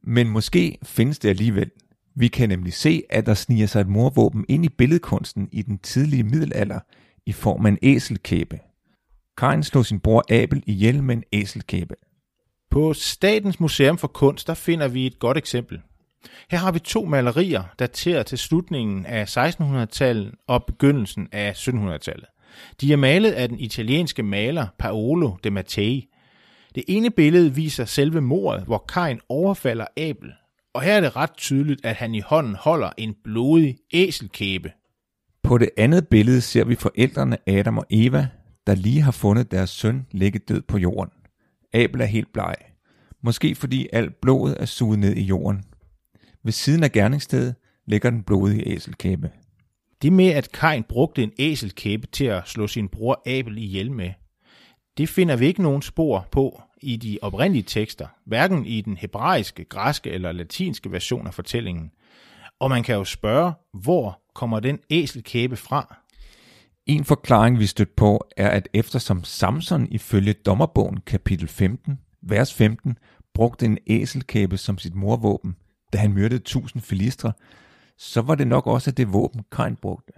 Men 0.04 0.28
måske 0.28 0.78
findes 0.82 1.18
det 1.18 1.28
alligevel. 1.28 1.70
Vi 2.14 2.28
kan 2.28 2.48
nemlig 2.48 2.72
se, 2.72 3.02
at 3.10 3.26
der 3.26 3.34
sniger 3.34 3.66
sig 3.66 3.80
et 3.80 3.88
morvåben 3.88 4.44
ind 4.48 4.64
i 4.64 4.68
billedkunsten 4.68 5.48
i 5.52 5.62
den 5.62 5.78
tidlige 5.78 6.22
middelalder 6.22 6.80
i 7.26 7.32
form 7.32 7.66
af 7.66 7.70
en 7.70 7.78
æselkæbe. 7.82 8.58
Karin 9.38 9.62
slog 9.62 9.86
sin 9.86 10.00
bror 10.00 10.24
Abel 10.30 10.62
ihjel 10.66 11.02
med 11.02 11.16
en 11.16 11.24
æselkæbe. 11.32 11.94
På 12.70 12.92
Statens 12.92 13.60
Museum 13.60 13.98
for 13.98 14.08
Kunst, 14.08 14.46
der 14.46 14.54
finder 14.54 14.88
vi 14.88 15.06
et 15.06 15.18
godt 15.18 15.38
eksempel. 15.38 15.80
Her 16.50 16.58
har 16.58 16.72
vi 16.72 16.78
to 16.78 17.04
malerier, 17.04 17.62
dateret 17.78 18.26
til 18.26 18.38
slutningen 18.38 19.06
af 19.06 19.36
1600-tallet 19.36 20.34
og 20.46 20.64
begyndelsen 20.64 21.28
af 21.32 21.52
1700-tallet. 21.52 22.26
De 22.80 22.92
er 22.92 22.96
malet 22.96 23.32
af 23.32 23.48
den 23.48 23.58
italienske 23.58 24.22
maler 24.22 24.66
Paolo 24.78 25.36
de 25.44 25.50
Mattei. 25.50 26.08
Det 26.74 26.84
ene 26.88 27.10
billede 27.10 27.54
viser 27.54 27.84
selve 27.84 28.20
mordet, 28.20 28.64
hvor 28.64 28.84
Kain 28.88 29.20
overfalder 29.28 29.86
Abel. 29.96 30.32
Og 30.74 30.82
her 30.82 30.92
er 30.92 31.00
det 31.00 31.16
ret 31.16 31.36
tydeligt, 31.36 31.86
at 31.86 31.96
han 31.96 32.14
i 32.14 32.20
hånden 32.20 32.54
holder 32.54 32.90
en 32.98 33.14
blodig 33.24 33.76
æselkæbe. 33.92 34.72
På 35.42 35.58
det 35.58 35.70
andet 35.76 36.08
billede 36.08 36.40
ser 36.40 36.64
vi 36.64 36.74
forældrene 36.74 37.48
Adam 37.48 37.78
og 37.78 37.86
Eva, 37.90 38.28
der 38.66 38.74
lige 38.74 39.00
har 39.00 39.12
fundet 39.12 39.50
deres 39.50 39.70
søn 39.70 40.06
ligge 40.10 40.38
død 40.38 40.62
på 40.62 40.78
jorden. 40.78 41.12
Abel 41.72 42.00
er 42.00 42.04
helt 42.04 42.32
bleg. 42.32 42.54
Måske 43.22 43.54
fordi 43.54 43.88
alt 43.92 44.20
blodet 44.20 44.56
er 44.60 44.66
suget 44.66 44.98
ned 44.98 45.16
i 45.16 45.22
jorden. 45.22 45.64
Ved 46.44 46.52
siden 46.52 46.84
af 46.84 46.92
gerningsstedet 46.92 47.54
ligger 47.86 48.10
den 48.10 48.22
blodige 48.22 48.68
æselkæbe. 48.68 49.30
Det 50.02 50.12
med, 50.12 50.28
at 50.28 50.52
Kain 50.52 50.84
brugte 50.88 51.22
en 51.22 51.32
æselkæbe 51.38 52.06
til 52.06 52.24
at 52.24 52.48
slå 52.48 52.66
sin 52.66 52.88
bror 52.88 53.22
Abel 53.26 53.58
ihjel 53.58 53.92
med, 53.92 54.10
det 54.98 55.08
finder 55.08 55.36
vi 55.36 55.46
ikke 55.46 55.62
nogen 55.62 55.82
spor 55.82 56.28
på 56.30 56.62
i 56.82 56.96
de 56.96 57.18
oprindelige 57.22 57.62
tekster, 57.62 58.06
hverken 58.24 58.66
i 58.66 58.80
den 58.80 58.96
hebraiske, 58.96 59.64
græske 59.64 60.10
eller 60.10 60.32
latinske 60.32 60.92
version 60.92 61.26
af 61.26 61.34
fortællingen. 61.34 61.90
Og 62.60 62.70
man 62.70 62.82
kan 62.82 62.94
jo 62.94 63.04
spørge, 63.04 63.52
hvor 63.72 64.20
kommer 64.34 64.60
den 64.60 64.78
æselkæbe 64.90 65.56
fra? 65.56 65.96
En 66.86 67.04
forklaring, 67.04 67.58
vi 67.58 67.66
stødt 67.66 67.96
på, 67.96 68.28
er, 68.36 68.48
at 68.48 68.68
eftersom 68.72 69.24
Samson 69.24 69.88
ifølge 69.90 70.32
dommerbogen 70.32 71.00
kapitel 71.06 71.48
15, 71.48 72.00
vers 72.22 72.54
15, 72.54 72.98
brugte 73.34 73.66
en 73.66 73.78
æselkæbe 73.86 74.56
som 74.56 74.78
sit 74.78 74.94
morvåben, 74.94 75.56
da 75.92 75.98
han 75.98 76.12
myrdede 76.12 76.42
tusind 76.42 76.82
filistre, 76.82 77.32
så 77.98 78.20
var 78.20 78.34
det 78.34 78.46
nok 78.46 78.66
også 78.66 78.90
det 78.90 79.12
våben, 79.12 79.44
Kain 79.52 79.76
brugte. 79.76 80.12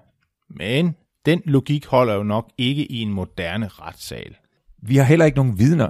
Men 0.49 0.95
den 1.27 1.43
logik 1.45 1.87
holder 1.87 2.15
jo 2.15 2.23
nok 2.23 2.53
ikke 2.59 2.93
i 2.93 3.03
en 3.03 3.13
moderne 3.13 3.69
retssal. 3.69 4.37
Vi 4.87 4.97
har 4.97 5.05
heller 5.05 5.25
ikke 5.25 5.37
nogen 5.37 5.59
vidner. 5.59 5.89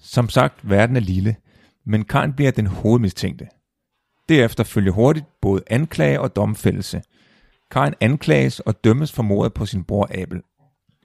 Som 0.00 0.28
sagt, 0.28 0.70
verden 0.70 0.96
er 0.96 1.00
lille, 1.00 1.36
men 1.86 2.04
Kain 2.04 2.32
bliver 2.32 2.50
den 2.50 2.66
hovedmistænkte. 2.66 3.46
Derefter 4.28 4.64
følger 4.64 4.92
hurtigt 4.92 5.26
både 5.40 5.62
anklage 5.66 6.20
og 6.20 6.36
domfældelse. 6.36 7.02
Kain 7.70 7.94
anklages 8.00 8.60
og 8.60 8.84
dømmes 8.84 9.12
for 9.12 9.22
mordet 9.22 9.54
på 9.54 9.66
sin 9.66 9.84
bror 9.84 10.08
Abel. 10.14 10.42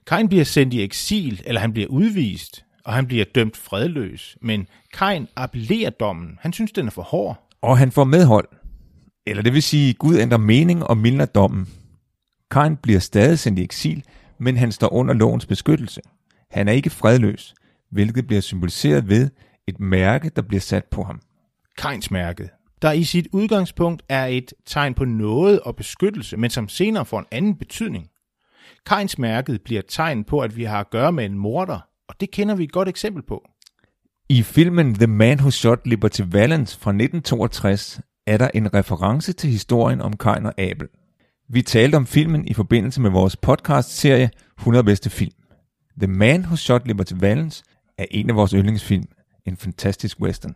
Kain 0.06 0.28
bliver 0.28 0.44
sendt 0.44 0.74
i 0.74 0.82
eksil, 0.82 1.42
eller 1.46 1.60
han 1.60 1.72
bliver 1.72 1.88
udvist, 1.88 2.64
og 2.84 2.92
han 2.92 3.06
bliver 3.06 3.24
dømt 3.34 3.56
fredløs. 3.56 4.36
Men 4.42 4.66
Kain 4.94 5.28
appellerer 5.36 5.90
dommen. 5.90 6.38
Han 6.40 6.52
synes, 6.52 6.72
den 6.72 6.86
er 6.86 6.90
for 6.90 7.02
hård. 7.02 7.48
Og 7.62 7.78
han 7.78 7.92
får 7.92 8.04
medhold. 8.04 8.48
Eller 9.26 9.42
det 9.42 9.52
vil 9.52 9.62
sige, 9.62 9.94
Gud 9.94 10.18
ændrer 10.18 10.38
mening 10.38 10.84
og 10.84 10.96
mildner 10.96 11.26
dommen. 11.26 11.68
Kain 12.50 12.76
bliver 12.76 13.00
stadig 13.00 13.38
sendt 13.38 13.58
i 13.58 13.62
eksil, 13.62 14.04
men 14.38 14.56
han 14.56 14.72
står 14.72 14.92
under 14.92 15.14
lovens 15.14 15.46
beskyttelse. 15.46 16.00
Han 16.58 16.68
er 16.68 16.72
ikke 16.72 16.90
fredløs, 16.90 17.54
hvilket 17.90 18.26
bliver 18.26 18.40
symboliseret 18.40 19.08
ved 19.08 19.30
et 19.66 19.80
mærke, 19.80 20.30
der 20.36 20.42
bliver 20.42 20.60
sat 20.60 20.84
på 20.84 21.02
ham. 21.02 21.20
Kains-mærket, 21.78 22.50
der 22.82 22.92
i 22.92 23.04
sit 23.04 23.28
udgangspunkt 23.32 24.02
er 24.08 24.26
et 24.26 24.52
tegn 24.66 24.94
på 24.94 25.04
noget 25.04 25.60
og 25.60 25.76
beskyttelse, 25.76 26.36
men 26.36 26.50
som 26.50 26.68
senere 26.68 27.04
får 27.04 27.18
en 27.18 27.26
anden 27.30 27.54
betydning. 27.54 28.06
Kains-mærket 28.86 29.62
bliver 29.62 29.78
et 29.78 29.86
tegn 29.88 30.24
på, 30.24 30.40
at 30.40 30.56
vi 30.56 30.64
har 30.64 30.80
at 30.80 30.90
gøre 30.90 31.12
med 31.12 31.24
en 31.24 31.38
morder, 31.38 31.80
og 32.08 32.14
det 32.20 32.30
kender 32.30 32.54
vi 32.54 32.64
et 32.64 32.72
godt 32.72 32.88
eksempel 32.88 33.22
på. 33.22 33.48
I 34.28 34.42
filmen 34.42 34.94
The 34.94 35.06
Man 35.06 35.38
Who 35.38 35.50
Shot 35.50 35.86
Liberty 35.86 36.22
Valance 36.26 36.78
fra 36.78 36.90
1962 36.90 38.00
er 38.26 38.36
der 38.36 38.48
en 38.54 38.74
reference 38.74 39.32
til 39.32 39.50
historien 39.50 40.00
om 40.00 40.16
Kain 40.16 40.46
og 40.46 40.60
Abel. 40.60 40.88
Vi 41.48 41.62
talte 41.62 41.96
om 41.96 42.06
filmen 42.06 42.48
i 42.48 42.54
forbindelse 42.54 43.00
med 43.00 43.10
vores 43.10 43.36
podcast-serie 43.36 44.30
100 44.58 44.84
bedste 44.84 45.10
film. 45.10 45.32
The 45.98 46.06
Man 46.06 46.44
Who 46.44 46.56
Shot 46.56 46.86
Liberty 46.86 47.12
Valance 47.16 47.64
er 47.98 48.06
en 48.10 48.30
af 48.30 48.36
vores 48.36 48.50
yndlingsfilm, 48.50 49.08
en 49.46 49.56
fantastisk 49.56 50.20
western. 50.20 50.54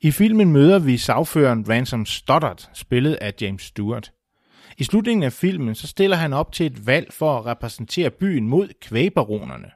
I 0.00 0.10
filmen 0.10 0.52
møder 0.52 0.78
vi 0.78 0.96
sagføreren 0.96 1.68
Ransom 1.68 2.06
Stoddard, 2.06 2.70
spillet 2.74 3.14
af 3.14 3.34
James 3.40 3.62
Stewart. 3.62 4.12
I 4.78 4.84
slutningen 4.84 5.22
af 5.22 5.32
filmen 5.32 5.74
så 5.74 5.86
stiller 5.86 6.16
han 6.16 6.32
op 6.32 6.52
til 6.52 6.66
et 6.66 6.86
valg 6.86 7.12
for 7.12 7.38
at 7.38 7.46
repræsentere 7.46 8.10
byen 8.10 8.48
mod 8.48 8.68
kvægbaronerne. 8.80 9.68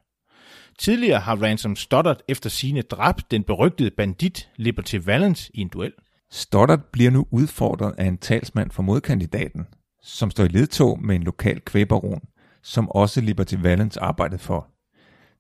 Tidligere 0.79 1.21
har 1.21 1.37
Ransom 1.37 1.77
Stoddard 1.77 2.21
efter 2.29 2.51
sine 2.51 2.83
dræbt 2.83 3.31
den 3.31 3.45
berygtede 3.45 3.91
bandit 3.91 4.49
Liberty 4.57 4.97
Valance 5.05 5.51
i 5.55 5.61
en 5.61 5.69
duel. 5.69 5.93
Stoddard 6.31 6.91
bliver 6.93 7.11
nu 7.11 7.27
udfordret 7.31 7.95
af 7.99 8.05
en 8.05 8.19
talsmand 8.19 8.71
for 8.71 8.83
modkandidaten, 8.83 9.67
som 10.03 10.31
står 10.31 10.45
i 10.45 10.49
ledtog 10.49 11.03
med 11.03 11.17
en 11.17 11.23
lokal 11.23 11.61
kvægbaron, 11.61 12.23
som 12.65 12.91
også 12.91 13.21
Liberty 13.21 13.55
Valance 13.59 14.01
arbejdede 14.01 14.39
for. 14.39 14.69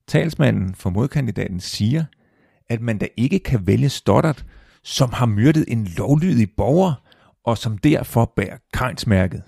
Talsmanden 0.06 0.74
for 0.74 0.90
modkandidaten 0.90 1.60
siger, 1.60 2.04
at 2.68 2.80
man 2.80 2.98
da 2.98 3.06
ikke 3.16 3.38
kan 3.38 3.66
vælge 3.66 3.88
Stoddard, 3.88 4.44
som 4.82 5.12
har 5.12 5.26
myrdet 5.26 5.64
en 5.68 5.84
lovlydig 5.96 6.48
borger, 6.56 6.94
og 7.44 7.58
som 7.58 7.78
derfor 7.78 8.32
bærer 8.36 8.56
Kainsmærket. 8.72 9.42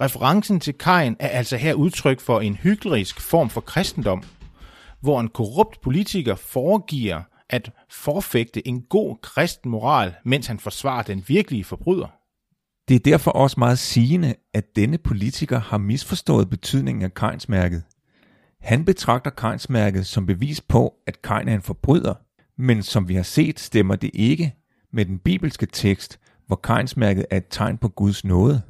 Referencen 0.00 0.60
til 0.60 0.74
Kain 0.74 1.16
er 1.20 1.28
altså 1.28 1.56
her 1.56 1.74
udtryk 1.74 2.20
for 2.20 2.40
en 2.40 2.56
hyklerisk 2.56 3.20
form 3.20 3.50
for 3.50 3.60
kristendom, 3.60 4.22
hvor 5.00 5.20
en 5.20 5.28
korrupt 5.28 5.80
politiker 5.80 6.34
foregiver 6.34 7.22
at 7.50 7.70
forfægte 7.90 8.68
en 8.68 8.82
god 8.82 9.16
kristen 9.22 9.70
moral, 9.70 10.14
mens 10.24 10.46
han 10.46 10.58
forsvarer 10.58 11.02
den 11.02 11.24
virkelige 11.28 11.64
forbryder. 11.64 12.21
Det 12.92 13.06
er 13.06 13.10
derfor 13.10 13.30
også 13.30 13.60
meget 13.60 13.78
sigende, 13.78 14.34
at 14.54 14.76
denne 14.76 14.98
politiker 14.98 15.58
har 15.60 15.78
misforstået 15.78 16.50
betydningen 16.50 17.04
af 17.04 17.14
Kains-mærket. 17.14 17.82
Han 18.60 18.84
betragter 18.84 19.30
Kains-mærket 19.30 20.06
som 20.06 20.26
bevis 20.26 20.60
på, 20.60 20.94
at 21.06 21.22
Kain 21.22 21.48
er 21.48 21.54
en 21.54 21.62
forbryder, 21.62 22.14
men 22.58 22.82
som 22.82 23.08
vi 23.08 23.14
har 23.14 23.22
set, 23.22 23.60
stemmer 23.60 23.96
det 23.96 24.10
ikke, 24.14 24.54
med 24.92 25.04
den 25.04 25.18
bibelske 25.18 25.66
tekst, 25.66 26.18
hvor 26.46 26.56
Kainsmærket 26.56 27.26
er 27.30 27.36
et 27.36 27.46
tegn 27.50 27.78
på 27.78 27.88
Guds 27.88 28.24
nåde. 28.24 28.62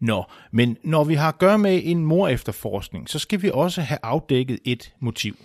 Nå, 0.00 0.24
men 0.52 0.76
når 0.84 1.04
vi 1.04 1.14
har 1.14 1.28
at 1.28 1.38
gøre 1.38 1.58
med 1.58 1.80
en 1.84 2.04
mor 2.04 2.28
efterforskning, 2.28 3.08
så 3.08 3.18
skal 3.18 3.42
vi 3.42 3.50
også 3.54 3.80
have 3.80 3.98
afdækket 4.02 4.58
et 4.64 4.94
motiv. 5.00 5.36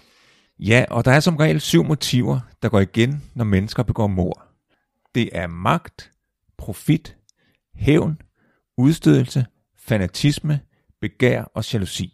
Ja, 0.60 0.86
og 0.89 1.06
der 1.06 1.12
er 1.12 1.20
som 1.20 1.36
regel 1.36 1.62
syv 1.62 1.84
motiver, 1.84 2.39
der 2.62 2.70
går 2.70 2.79
igen, 2.79 3.24
når 3.36 3.46
mennesker 3.46 3.84
begår 3.84 4.08
mord. 4.08 4.48
Det 5.15 5.29
er 5.32 5.48
magt, 5.48 6.12
profit, 6.58 7.17
hævn, 7.77 8.22
udstødelse, 8.77 9.46
fanatisme, 9.77 10.60
begær 11.01 11.43
og 11.43 11.74
jalousi. 11.74 12.13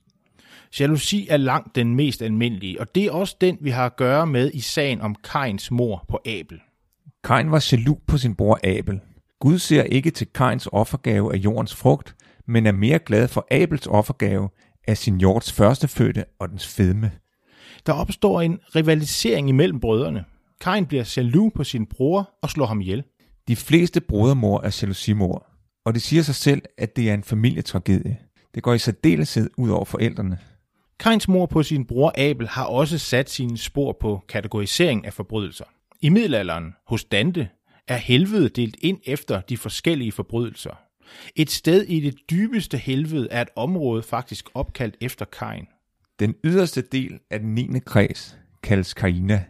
Jalousi 0.80 1.28
er 1.30 1.38
langt 1.38 1.76
den 1.76 1.96
mest 1.96 2.22
almindelige, 2.22 2.80
og 2.80 2.96
det 2.96 3.06
er 3.06 3.12
også 3.12 3.36
den, 3.42 3.58
vi 3.62 3.70
har 3.70 3.86
at 3.86 3.96
gøre 3.96 4.28
med 4.28 4.52
i 4.54 4.60
sagen 4.60 5.02
om 5.02 5.16
Kains 5.16 5.72
mor 5.72 6.06
på 6.08 6.20
Abel. 6.26 6.60
Kain 7.24 7.52
var 7.52 7.68
jaloux 7.72 8.00
på 8.08 8.18
sin 8.18 8.36
bror 8.36 8.60
Abel. 8.64 9.00
Gud 9.40 9.60
ser 9.60 9.84
ikke 9.84 10.12
til 10.12 10.28
Kains 10.28 10.68
offergave 10.72 11.34
af 11.34 11.38
jordens 11.38 11.76
frugt, 11.76 12.16
men 12.48 12.66
er 12.66 12.72
mere 12.72 13.00
glad 13.00 13.28
for 13.28 13.48
Abels 13.52 13.88
offergave 13.88 14.50
af 14.88 14.98
sin 14.98 15.18
jords 15.18 15.52
førstefødte 15.52 16.26
og 16.40 16.50
dens 16.50 16.68
fedme. 16.68 17.12
Der 17.86 17.94
opstår 17.94 18.42
en 18.42 18.60
rivalisering 18.76 19.50
imellem 19.50 19.80
brødrene. 19.80 20.26
Kain 20.62 20.86
bliver 20.86 21.14
jaloux 21.18 21.54
på 21.54 21.64
sin 21.64 21.86
bror 21.86 22.30
og 22.42 22.50
slår 22.50 22.66
ham 22.66 22.82
ihjel. 22.82 23.04
De 23.48 23.56
fleste 23.56 24.02
brodermor 24.02 24.62
er 24.62 24.80
jalousimor, 24.82 25.48
og 25.86 25.94
det 25.94 26.02
siger 26.02 26.24
sig 26.24 26.36
selv, 26.36 26.62
at 26.78 26.96
det 26.96 27.10
er 27.10 27.14
en 27.14 27.24
familietragedie. 27.24 28.18
Det 28.56 28.64
går 28.64 28.74
i 28.74 28.80
særdeleshed 28.80 29.50
ud 29.58 29.70
over 29.70 29.86
forældrene. 29.86 30.40
Kains 31.00 31.28
mor 31.28 31.46
på 31.46 31.64
sin 31.64 31.86
bror 31.86 32.14
Abel 32.18 32.48
har 32.48 32.66
også 32.66 32.98
sat 32.98 33.30
sine 33.30 33.58
spor 33.58 33.98
på 34.00 34.24
kategorisering 34.28 35.06
af 35.06 35.14
forbrydelser. 35.14 35.66
I 36.02 36.10
middelalderen, 36.10 36.74
hos 36.88 37.04
Dante, 37.04 37.50
er 37.88 37.98
helvede 37.98 38.50
delt 38.50 38.76
ind 38.82 39.00
efter 39.06 39.42
de 39.42 39.58
forskellige 39.58 40.12
forbrydelser. 40.12 40.80
Et 41.36 41.52
sted 41.52 41.82
i 41.82 42.00
det 42.00 42.16
dybeste 42.30 42.78
helvede 42.78 43.28
er 43.32 43.42
et 43.42 43.50
område 43.56 44.04
faktisk 44.04 44.50
opkaldt 44.54 44.96
efter 45.02 45.26
Kain. 45.26 45.66
Den 46.20 46.36
yderste 46.44 46.82
del 46.82 47.20
af 47.32 47.40
den 47.40 47.56
9. 47.56 47.80
kreds 47.86 48.38
kaldes 48.64 48.94
Kaina. 48.94 49.44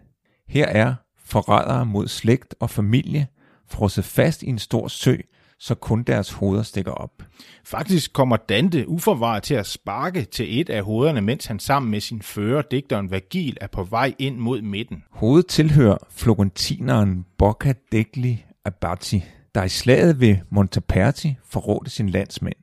Her 0.48 0.66
er 0.66 0.96
forrædere 1.26 1.86
mod 1.86 2.08
slægt 2.08 2.56
og 2.60 2.70
familie 2.70 3.28
frosset 3.70 4.06
fast 4.06 4.44
i 4.44 4.48
en 4.48 4.60
stor 4.60 4.88
sø, 4.88 5.16
så 5.64 5.76
kun 5.76 6.04
deres 6.04 6.32
hoveder 6.32 6.64
stikker 6.64 6.92
op. 6.92 7.24
Faktisk 7.66 8.14
kommer 8.14 8.38
Dante 8.38 8.90
uforvaret 8.90 9.44
til 9.44 9.54
at 9.54 9.66
sparke 9.68 10.24
til 10.24 10.60
et 10.60 10.70
af 10.70 10.84
hovederne, 10.84 11.22
mens 11.22 11.46
han 11.46 11.60
sammen 11.60 11.92
med 11.92 12.00
sin 12.00 12.22
fører, 12.22 12.62
digteren 12.62 13.12
Vergil, 13.12 13.58
er 13.62 13.68
på 13.68 13.84
vej 13.84 14.14
ind 14.20 14.38
mod 14.38 14.62
midten. 14.62 15.04
Hovedet 15.12 15.48
tilhører 15.48 15.98
florentineren 16.10 17.26
Bocca 17.38 17.74
degli 17.92 18.46
Abati, 18.66 19.24
der 19.56 19.64
i 19.64 19.70
slaget 19.70 20.20
ved 20.20 20.38
Monteperti 20.50 21.36
forrådte 21.46 21.92
sin 21.92 22.10
landsmænd. 22.10 22.56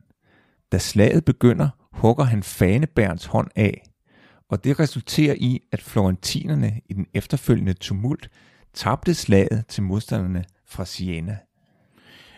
Da 0.72 0.78
slaget 0.78 1.24
begynder, 1.24 1.68
hugger 1.92 2.24
han 2.24 2.42
fanebærens 2.42 3.24
hånd 3.24 3.48
af, 3.56 3.82
og 4.48 4.64
det 4.64 4.80
resulterer 4.80 5.34
i, 5.38 5.60
at 5.72 5.82
florentinerne 5.82 6.80
i 6.88 6.92
den 6.92 7.06
efterfølgende 7.14 7.72
tumult 7.72 8.30
tabte 8.74 9.14
slaget 9.14 9.64
til 9.68 9.82
modstanderne 9.82 10.44
fra 10.66 10.84
Siena. 10.84 11.38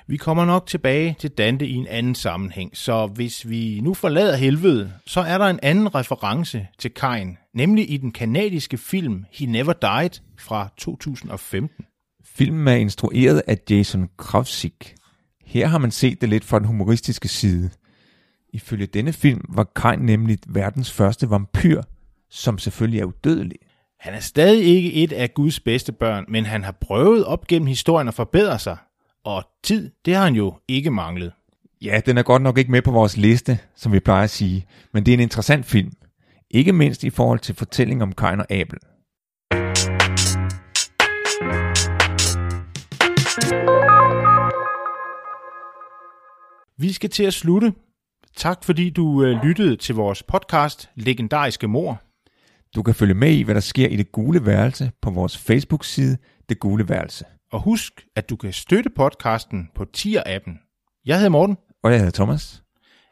Vi 0.06 0.16
kommer 0.16 0.44
nok 0.44 0.66
tilbage 0.66 1.16
til 1.18 1.30
Dante 1.30 1.66
i 1.66 1.74
en 1.74 1.86
anden 1.86 2.14
sammenhæng, 2.14 2.76
så 2.76 3.06
hvis 3.06 3.48
vi 3.48 3.80
nu 3.80 3.94
forlader 3.94 4.36
helvede, 4.36 4.92
så 5.06 5.20
er 5.20 5.38
der 5.38 5.46
en 5.46 5.58
anden 5.62 5.94
reference 5.94 6.66
til 6.78 6.90
Kain, 6.90 7.36
nemlig 7.54 7.90
i 7.90 7.96
den 7.96 8.12
kanadiske 8.12 8.78
film 8.78 9.24
He 9.32 9.46
Never 9.46 9.72
Died 9.72 10.20
fra 10.38 10.68
2015. 10.76 11.84
Filmen 12.24 12.68
er 12.68 12.76
instrueret 12.76 13.42
af 13.46 13.58
Jason 13.70 14.08
Kravsik. 14.18 14.94
Her 15.44 15.66
har 15.66 15.78
man 15.78 15.90
set 15.90 16.20
det 16.20 16.28
lidt 16.28 16.44
fra 16.44 16.58
den 16.58 16.66
humoristiske 16.66 17.28
side. 17.28 17.70
Ifølge 18.52 18.86
denne 18.86 19.12
film 19.12 19.44
var 19.48 19.64
Kain 19.76 19.98
nemlig 19.98 20.38
verdens 20.48 20.92
første 20.92 21.30
vampyr, 21.30 21.82
som 22.30 22.58
selvfølgelig 22.58 23.00
er 23.00 23.04
udødelig. 23.04 23.58
Han 24.00 24.14
er 24.14 24.20
stadig 24.20 24.64
ikke 24.64 24.92
et 24.92 25.12
af 25.12 25.34
Guds 25.34 25.60
bedste 25.60 25.92
børn, 25.92 26.24
men 26.28 26.46
han 26.46 26.64
har 26.64 26.76
prøvet 26.80 27.24
op 27.24 27.46
gennem 27.46 27.66
historien 27.66 28.08
at 28.08 28.14
forbedre 28.14 28.58
sig. 28.58 28.76
Og 29.24 29.44
tid, 29.62 29.90
det 30.04 30.14
har 30.14 30.24
han 30.24 30.34
jo 30.34 30.54
ikke 30.68 30.90
manglet. 30.90 31.32
Ja, 31.82 32.00
den 32.06 32.18
er 32.18 32.22
godt 32.22 32.42
nok 32.42 32.58
ikke 32.58 32.70
med 32.70 32.82
på 32.82 32.90
vores 32.90 33.16
liste, 33.16 33.58
som 33.76 33.92
vi 33.92 34.00
plejer 34.00 34.24
at 34.24 34.30
sige, 34.30 34.66
men 34.92 35.06
det 35.06 35.12
er 35.12 35.16
en 35.16 35.20
interessant 35.20 35.66
film. 35.66 35.92
Ikke 36.50 36.72
mindst 36.72 37.04
i 37.04 37.10
forhold 37.10 37.38
til 37.38 37.54
fortællingen 37.54 38.02
om 38.02 38.12
Kain 38.12 38.40
og 38.40 38.46
Abel. 38.50 38.78
Vi 46.78 46.92
skal 46.92 47.10
til 47.10 47.24
at 47.24 47.34
slutte. 47.34 47.72
Tak 48.36 48.64
fordi 48.64 48.90
du 48.90 49.24
øh, 49.24 49.44
lyttede 49.44 49.76
til 49.76 49.94
vores 49.94 50.22
podcast 50.22 50.90
Legendariske 50.94 51.68
Mor. 51.68 52.02
Du 52.76 52.82
kan 52.82 52.94
følge 52.94 53.14
med 53.14 53.32
i, 53.32 53.42
hvad 53.42 53.54
der 53.54 53.60
sker 53.60 53.88
i 53.88 53.96
det 53.96 54.12
gule 54.12 54.46
værelse 54.46 54.90
på 55.02 55.10
vores 55.10 55.38
Facebook-side 55.38 56.16
Det 56.48 56.58
Gule 56.58 56.88
Værelse. 56.88 57.24
Og 57.52 57.60
husk, 57.60 58.06
at 58.16 58.30
du 58.30 58.36
kan 58.36 58.52
støtte 58.52 58.90
podcasten 58.90 59.68
på 59.74 59.84
Tier-appen. 59.96 60.52
Jeg 61.06 61.16
hedder 61.16 61.30
Morten. 61.30 61.56
Og 61.82 61.90
jeg 61.90 61.98
hedder 61.98 62.12
Thomas. 62.12 62.62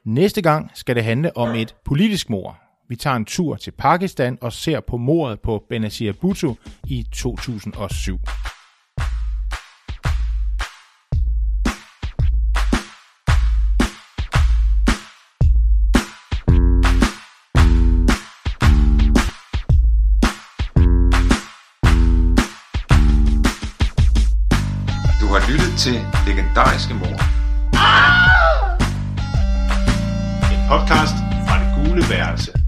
Næste 0.04 0.42
gang 0.42 0.70
skal 0.74 0.96
det 0.96 1.04
handle 1.04 1.36
om 1.36 1.54
et 1.54 1.76
politisk 1.84 2.30
mor. 2.30 2.58
Vi 2.88 2.96
tager 2.96 3.16
en 3.16 3.24
tur 3.24 3.56
til 3.56 3.70
Pakistan 3.70 4.38
og 4.40 4.52
ser 4.52 4.80
på 4.80 4.96
mordet 4.96 5.40
på 5.40 5.64
Benazir 5.68 6.12
Bhutto 6.12 6.54
i 6.84 7.06
2007. 7.12 8.18
til 25.80 26.06
Legendariske 26.26 26.94
Mor. 26.94 27.06
En 30.52 30.68
podcast 30.68 31.14
fra 31.46 31.58
det 31.58 31.68
gule 31.76 32.02
værelse. 32.10 32.59